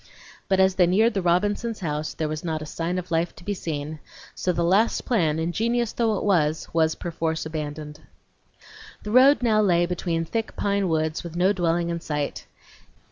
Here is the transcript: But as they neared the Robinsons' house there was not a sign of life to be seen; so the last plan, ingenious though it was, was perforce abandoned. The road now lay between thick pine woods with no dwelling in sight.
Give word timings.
But 0.47 0.59
as 0.59 0.73
they 0.73 0.87
neared 0.87 1.13
the 1.13 1.21
Robinsons' 1.21 1.81
house 1.81 2.15
there 2.15 2.27
was 2.27 2.43
not 2.43 2.63
a 2.63 2.65
sign 2.65 2.97
of 2.97 3.11
life 3.11 3.35
to 3.35 3.43
be 3.43 3.53
seen; 3.53 3.99
so 4.33 4.51
the 4.51 4.63
last 4.63 5.05
plan, 5.05 5.37
ingenious 5.37 5.93
though 5.93 6.17
it 6.17 6.23
was, 6.23 6.67
was 6.73 6.95
perforce 6.95 7.45
abandoned. 7.45 7.99
The 9.03 9.11
road 9.11 9.43
now 9.43 9.61
lay 9.61 9.85
between 9.85 10.25
thick 10.25 10.55
pine 10.55 10.89
woods 10.89 11.23
with 11.23 11.35
no 11.35 11.53
dwelling 11.53 11.89
in 11.89 11.99
sight. 11.99 12.47